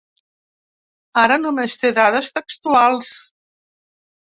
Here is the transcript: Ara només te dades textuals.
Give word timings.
Ara 1.25 1.37
només 1.43 1.77
te 1.83 1.93
dades 2.01 2.33
textuals. 2.41 3.15